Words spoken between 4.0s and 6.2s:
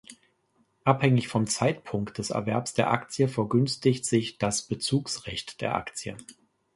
sich das Bezugsrecht der Aktie.